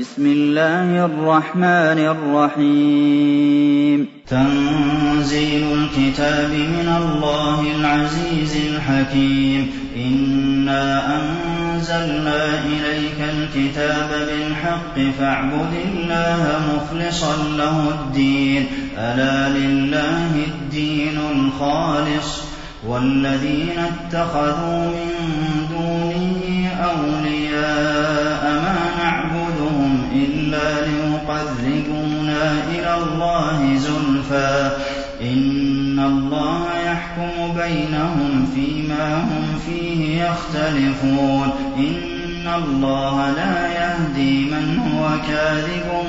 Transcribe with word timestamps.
بسم 0.00 0.26
الله 0.26 1.04
الرحمن 1.04 1.98
الرحيم. 2.16 4.08
تنزيل 4.28 5.64
الكتاب 5.72 6.50
من 6.50 6.88
الله 7.02 7.62
العزيز 7.80 8.56
الحكيم. 8.56 9.70
إنا 9.96 11.16
أنزلنا 11.16 12.64
إليك 12.64 13.20
الكتاب 13.20 14.08
بالحق 14.08 15.12
فاعبد 15.18 15.72
الله 15.84 16.60
مخلصا 16.74 17.36
له 17.58 17.88
الدين. 17.88 18.66
ألا 18.98 19.58
لله 19.58 20.30
الدين 20.46 21.18
الخالص. 21.36 22.42
والذين 22.86 23.78
اتخذوا 23.78 24.86
من 24.86 25.10
دونه 25.70 26.70
أولياء 26.84 28.44
ما 28.44 28.80
نعبدهم 30.50 31.20
إلا 31.28 31.68
ليقربونا 31.68 32.52
إلى 32.70 32.94
الله 33.02 33.76
زلفى 33.76 34.70
إن 35.22 35.98
الله 35.98 36.66
يحكم 36.86 37.54
بينهم 37.56 38.50
فيما 38.54 39.16
هم 39.18 39.58
فيه 39.66 40.24
يختلفون. 40.24 41.50
إن 41.76 42.48
الله 42.64 43.30
لا 43.30 43.68
يهدي 43.68 44.44
من 44.44 44.78
هو 44.78 45.08
كاذب 45.28 46.04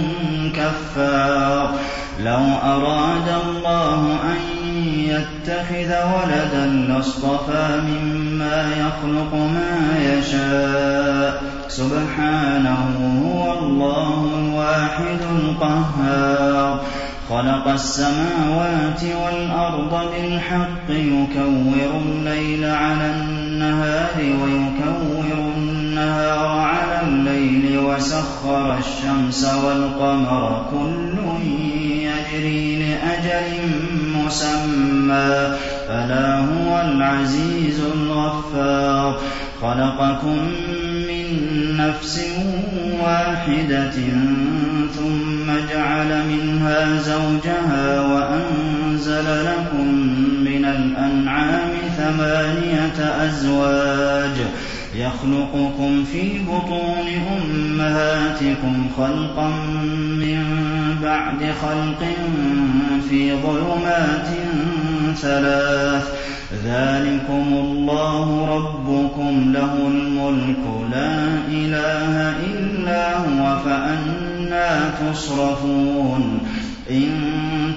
كفار. 0.56 1.76
لو 2.20 2.44
أراد 2.64 3.28
الله 3.46 4.20
أن 4.24 4.61
يتخذ 4.98 5.92
ولدا 6.14 6.66
لاصطفى 6.66 7.82
مما 7.88 8.72
يخلق 8.72 9.34
ما 9.34 9.98
يشاء. 10.00 11.44
سبحانه 11.68 12.82
هو 13.26 13.60
الله 13.60 14.26
الواحد 14.40 15.20
القهار. 15.40 16.82
خلق 17.30 17.68
السماوات 17.68 19.04
والأرض 19.04 20.12
بالحق 20.12 20.90
يكور 20.90 22.02
الليل 22.06 22.66
على 22.66 23.12
النهار 23.16 24.18
ويكور 24.18 25.26
النهار 25.58 26.60
على 26.60 27.02
الليل 27.08 27.80
وسخر 27.80 28.78
الشمس 28.78 29.54
والقمر. 29.54 30.66
كل 30.72 31.18
يجري 31.92 32.76
لأجل 32.76 33.48
مسمى 34.26 35.58
ألا 35.90 36.40
هو 36.40 36.82
العزيز 36.82 37.80
الغفار. 37.96 39.20
خلقكم 39.62 40.38
من 41.08 41.26
نفس 41.78 42.22
واحدة 43.04 43.92
ثم 44.96 45.48
جعل 45.74 46.28
منها 46.28 46.98
زوجها 46.98 48.02
وأنزل 48.02 49.46
لكم 49.46 49.88
من 50.46 50.66
الأنعام 50.66 51.72
ثمانية 51.98 53.26
أزواج. 53.26 54.38
يخلقكم 54.96 56.04
في 56.04 56.40
بطون 56.40 57.08
أمهاتكم 57.38 58.90
خلقا 58.98 59.48
من 60.20 60.71
بعد 61.04 61.54
خلق 61.62 62.08
في 63.10 63.34
ظلمات 63.36 64.28
ثلاث 65.16 66.08
ذلكم 66.66 67.48
الله 67.54 68.56
ربكم 68.56 69.52
له 69.54 69.74
الملك 69.88 70.92
لا 70.92 71.24
إله 71.48 72.34
إلا 72.54 73.18
هو 73.18 73.60
فأنا 73.66 74.90
تصرفون 75.02 76.40
إن 76.90 77.12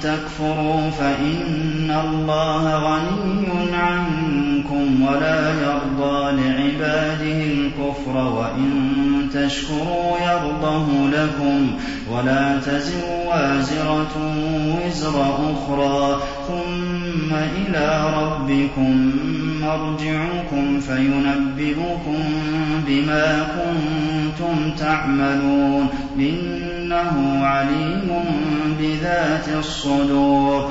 تكفروا 0.03 0.91
فإن 0.91 1.97
الله 2.05 2.75
غني 2.75 3.77
عنكم 3.77 5.03
ولا 5.03 5.51
يرضى 5.99 6.33
لعباده 6.33 7.45
الكفر 7.45 8.17
وإن 8.17 8.71
تشكروا 9.35 10.19
يرضه 10.19 10.87
لكم 11.09 11.71
ولا 12.11 12.59
تزر 12.59 13.05
وازرة 13.27 14.15
وزر 14.87 15.23
أخرى 15.23 16.21
ثم 16.49 17.35
إلى 17.35 18.11
ربكم 18.17 19.13
مرجعكم 19.63 20.81
فينبئكم 20.81 22.23
بما 22.87 23.47
كنتم 23.57 24.71
تعملون 24.79 25.89
إنه 26.19 27.41
عليم 27.45 28.25
بذات 28.81 29.49
الصدور 29.59 30.71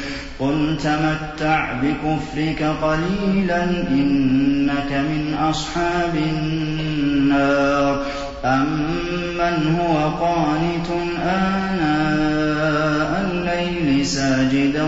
قل 0.41 0.77
تمتع 0.83 1.73
بكفرك 1.73 2.63
قليلا 2.81 3.63
إنك 3.89 4.91
من 4.91 5.37
أصحاب 5.49 6.15
النار 6.15 8.01
أمن 8.45 9.79
هو 9.79 10.09
قانت 10.25 10.89
آناء 11.23 13.11
الليل 13.31 14.05
ساجدا 14.05 14.85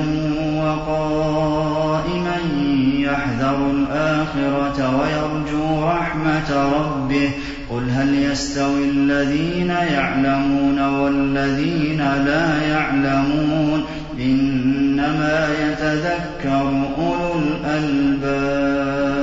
وقائما 0.58 2.23
يحذر 3.04 3.72
الآخرة 3.72 5.00
ويرجو 5.00 5.86
رحمة 5.86 6.72
ربه. 6.74 7.32
قل 7.70 7.90
هل 7.90 8.16
يستوي 8.16 8.90
الذين 8.90 9.70
يعلمون 9.70 10.80
والذين 10.80 11.98
لا 12.26 12.68
يعلمون؟ 12.68 13.84
إنما 14.20 15.48
يتذكر 15.62 16.84
أولو 16.98 17.40
الألباب. 17.40 19.23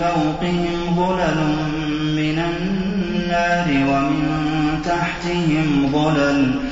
فوقهم 0.00 0.96
ظلل 0.96 1.40
من 2.16 2.38
النار 2.38 3.68
ومن 3.68 4.22
تحتهم 4.84 5.88
ظلل 5.92 6.71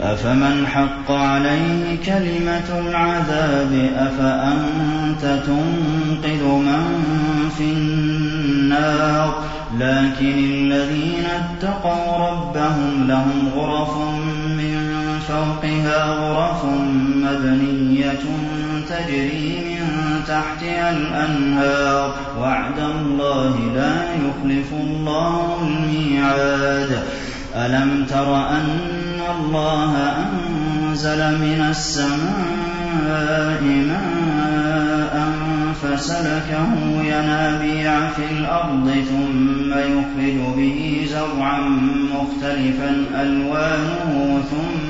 أفمن 0.00 0.66
حق 0.66 1.10
عليه 1.10 1.96
كلمة 2.06 2.88
العذاب؟ 2.88 3.90
أفأنت 3.96 5.22
تنقذ 5.46 6.44
من 6.44 6.84
في 7.58 7.64
النار؟ 7.64 9.34
لكن 9.78 10.38
الذين 10.38 11.26
اتقوا 11.26 12.28
ربهم 12.28 13.06
لهم 13.08 13.50
غرف 13.56 14.09
فوقها 15.30 16.04
غرف 16.06 16.64
مبنية 17.14 18.24
تجري 18.88 19.58
من 19.64 19.86
تحتها 20.28 20.90
الأنهار. 20.90 22.14
وعد 22.40 22.78
الله 22.78 23.54
لا 23.74 23.94
يخلف 24.14 24.72
الله 24.72 25.58
الميعاد. 25.62 27.02
ألم 27.56 28.06
تر 28.08 28.36
أن 28.36 29.20
الله 29.38 29.92
أنزل 29.96 31.38
من 31.38 31.66
السماء 31.70 33.62
ماء 33.62 35.30
فسلكه 35.82 36.72
ينابيع 37.04 38.08
في 38.08 38.24
الأرض 38.38 38.90
ثم 39.08 39.72
يخرج 39.72 40.38
به 40.56 41.06
زرعا 41.10 41.60
مختلفا 42.14 43.04
ألوانه 43.22 44.42
ثم 44.50 44.89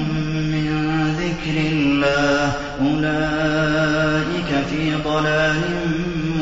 ذكر 1.31 1.59
الله 1.71 2.53
أولئك 2.81 4.65
في 4.69 4.95
ضلال 5.05 5.61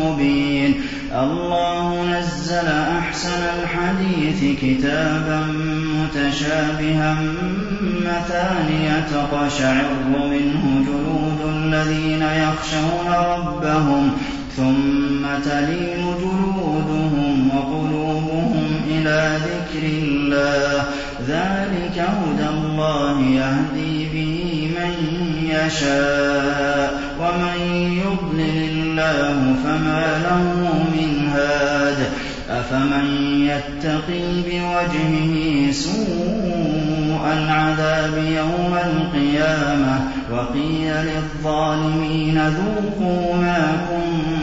مبين 0.03 0.81
الله 1.15 2.05
نزل 2.19 2.67
أحسن 2.99 3.41
الحديث 3.59 4.59
كتابا 4.61 5.39
متشابها 5.99 7.17
مثانية 7.81 9.05
تقشعر 9.11 9.89
منه 10.31 10.85
جلود 10.87 11.53
الذين 11.55 12.21
يخشون 12.21 13.07
ربهم 13.09 14.11
ثم 14.57 15.49
تلين 15.49 16.05
جلودهم 16.19 17.49
وقلوبهم 17.55 18.81
إلى 18.87 19.37
ذكر 19.45 19.85
الله 19.87 20.83
ذلك 21.27 21.97
هدى 21.99 22.49
الله 22.49 23.21
يهدي 23.21 24.05
به 24.13 24.28
يشاء. 25.69 26.99
ومن 27.19 27.57
يضلل 28.05 28.69
الله 28.69 29.55
فما 29.63 30.05
له 30.23 30.43
من 30.93 31.29
هاد. 31.33 31.97
أفمن 32.49 33.07
يتقي 33.41 34.41
بوجهه 34.41 35.71
سوء 35.71 37.33
العذاب 37.33 38.17
يوم 38.17 38.77
القيامة 38.85 39.99
وقيل 40.31 40.93
للظالمين 40.93 42.41
ذوقوا 42.47 43.35
ما 43.35 43.87
كنتم 43.89 44.38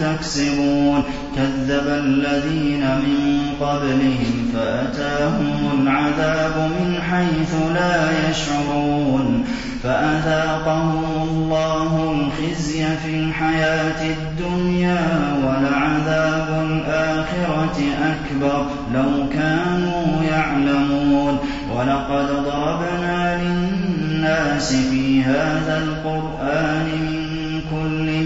تكسبون. 0.00 1.02
كذب 1.36 1.88
الذين 1.88 2.80
من 2.80 3.40
قبلهم 3.60 4.50
فأتاهم 4.54 5.82
العذاب 5.82 6.70
من 6.80 6.98
حيث 7.10 7.54
لا 7.74 8.30
يشعرون. 8.30 9.44
فأذاقهم 9.82 11.04
الله 11.22 12.12
الخزي 12.12 12.84
في 13.04 13.18
الحياة 13.18 14.16
الدنيا 14.16 15.00
ولعذاب 15.44 16.66
الآخرة 16.70 17.78
أكبر. 18.02 18.66
لو 18.94 19.28
كانوا 19.32 20.22
يعلمون. 20.30 21.38
ولقد 21.76 22.26
ضربنا 22.44 23.42
للناس 23.42 24.72
في 24.72 25.22
هذا 25.22 25.82
القرآن 25.84 26.86
من 26.86 27.15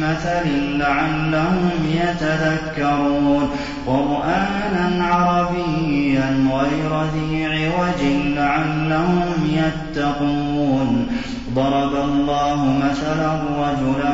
مثل 0.02 0.78
لعلهم 0.78 1.70
يتذكرون. 1.90 3.50
قرآنا 3.86 5.04
عربيا 5.04 6.48
غير 6.52 7.02
ذي 7.14 7.46
عوج 7.46 8.02
لعلهم 8.36 9.32
يتقون. 9.50 11.06
ضرب 11.54 11.94
الله 11.94 12.80
مثلا 12.84 13.32
رجلا 13.34 14.12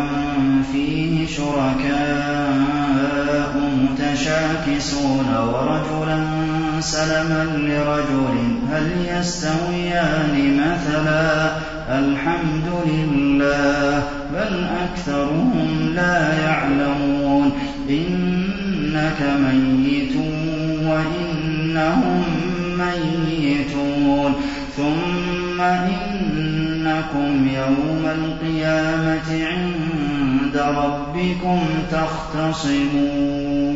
فيه 0.73 1.27
شركاء 1.27 2.67
متشاكسون 3.83 5.29
ورجلا 5.37 6.19
سلما 6.81 7.45
لرجل 7.45 8.37
هل 8.73 8.91
يستويان 9.19 10.61
مثلا؟ 10.61 11.51
الحمد 11.89 12.69
لله 12.87 14.03
بل 14.35 14.65
أكثرهم 14.65 15.93
لا 15.95 16.43
يعلمون. 16.43 17.53
إنك 17.91 19.21
ميت 19.41 20.17
وإنهم 20.87 22.23
ميتون. 22.79 24.35
ثم 24.77 25.61
إنكم 25.61 27.49
يوم 27.55 28.05
القيامة 28.05 29.47
عند 29.47 30.57
ربكم 30.57 31.61
تختصمون. 31.93 33.76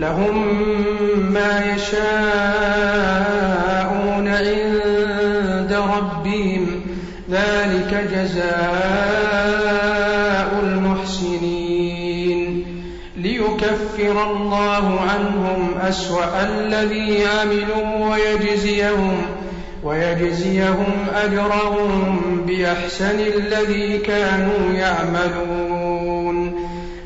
لهم 0.00 0.34
ما 1.32 1.74
يشاءون 1.74 2.00
عند 4.28 5.72
ربهم. 5.72 6.80
ذلك 7.30 8.08
جزاء 8.12 8.50
المحسنين. 10.62 12.66
ليكفر 13.16 14.32
الله 14.32 15.00
عنهم 15.00 15.74
أسوأ 15.88 16.42
الذي 16.42 17.26
عملوا 17.26 18.10
ويجزيهم 18.10 19.22
ويجزيهم 19.84 21.06
أجرهم 21.14 22.20
بأحسن 22.46 23.20
الذي 23.20 23.98
كانوا 23.98 24.72
يعملون. 24.74 25.69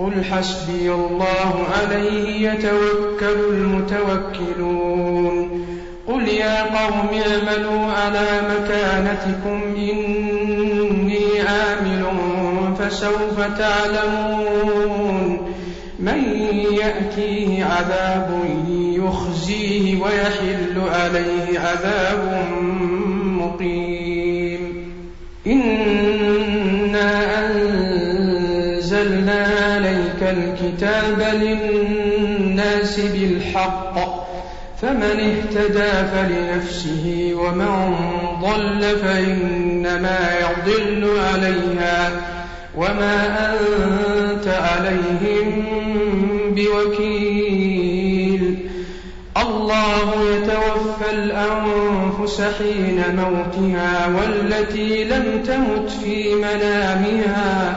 قل 0.00 0.24
حسبي 0.24 0.92
الله 0.92 1.64
عليه 1.80 2.50
يتوكل 2.50 3.40
المتوكلون. 3.50 5.36
قل 6.08 6.28
يا 6.28 6.62
قوم 6.62 7.08
اعملوا 7.26 7.92
على 7.92 8.26
مكانتكم 8.50 9.60
إني 9.76 11.40
عامل 11.40 12.04
فسوف 12.78 13.40
تعلمون. 13.58 15.38
من 15.98 16.24
يأتيه 16.72 17.64
عذاب 17.64 18.44
يخزيه 18.96 20.02
ويحل 20.02 20.80
عليه 20.90 21.58
عذاب 21.58 22.46
مقيم. 23.22 24.09
أنزلنا 29.00 29.46
عليك 29.74 30.22
الكتاب 30.22 31.34
للناس 31.34 33.00
بالحق. 33.00 33.96
فمن 34.82 35.02
اهتدى 35.02 35.92
فلنفسه 36.12 37.32
ومن 37.34 37.94
ضل 38.42 38.80
فإنما 38.82 40.18
يضل 40.40 41.18
عليها. 41.18 42.10
وما 42.76 43.16
أنت 43.50 44.48
عليهم 44.48 45.64
بوكيل. 46.56 47.50
الله 49.36 50.08
يتوفى 50.34 51.10
الأنفس 51.12 52.40
حين 52.40 53.02
موتها 53.16 54.06
والتي 54.06 55.04
لم 55.04 55.42
تمت 55.46 55.90
في 56.04 56.34
منامها. 56.34 57.76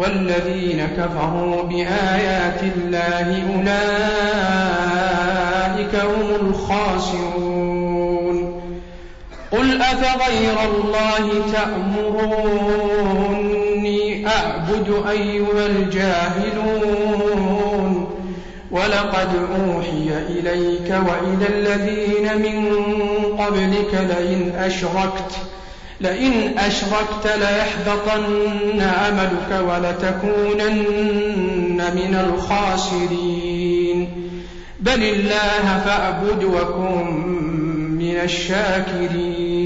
والذين 0.00 0.88
كفروا 0.96 1.62
بآيات 1.62 2.62
الله 2.62 3.28
أولئك 5.70 5.94
هم 5.94 6.34
الخاسرون. 6.40 8.36
قل 9.52 9.82
أفغير 9.82 10.54
الله 10.74 11.24
تأمروني 11.52 12.56
أعبد 14.26 15.02
أيها 15.10 15.66
الجاهلون. 15.66 17.40
ولقد 18.70 19.28
أوحي 19.60 20.10
إليك 20.28 20.90
وإلى 20.90 21.46
الذين 21.48 22.42
من 22.42 22.76
قبلك 23.38 23.94
لئن 23.94 24.52
أشركت 24.58 25.32
لئن 26.00 26.58
أشركت 26.58 27.26
ليحبطن 27.26 28.80
عملك 28.80 29.50
ولتكونن 29.68 30.80
من 31.94 32.14
الخاسرين. 32.14 34.08
بل 34.80 35.02
الله 35.02 35.82
فاعبد 35.84 36.44
وكن 36.44 37.06
من 37.98 38.16
الشاكرين. 38.16 39.60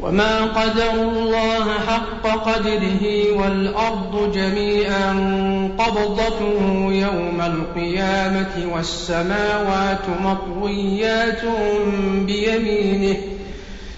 وما 0.00 0.44
قدر 0.44 0.92
الله 0.92 1.64
حق 1.88 2.26
قدره 2.26 3.32
والأرض 3.32 4.32
جميعا 4.34 5.12
قبضته 5.78 6.88
يوم 6.90 7.40
القيامة 7.40 8.74
والسماوات 8.74 10.08
مطويات 10.22 11.42
بيمينه 12.26 13.16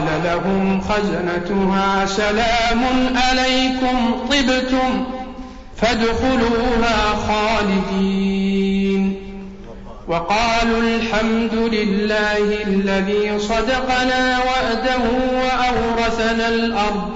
وقال 0.00 0.22
لهم 0.24 0.80
خزنتها 0.80 2.06
سلام 2.06 2.84
عليكم 3.16 3.96
طبتم 4.30 5.04
فادخلوها 5.76 6.96
خالدين. 7.28 9.16
وقالوا 10.08 10.82
الحمد 10.82 11.54
لله 11.54 12.62
الذي 12.66 13.38
صدقنا 13.38 14.38
وعده 14.38 15.02
وأورثنا 15.32 16.48
الأرض 16.48 17.10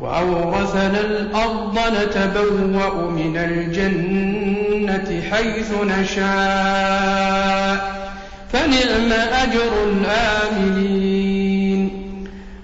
وأورثنا 0.00 1.00
الأرض 1.00 1.78
نتبوأ 1.78 3.10
من 3.10 3.36
الجنة 3.36 5.22
حيث 5.30 5.72
نشاء 5.84 7.76
فنعم 8.52 9.12
أجر 9.12 9.72
الآملين 9.92 11.16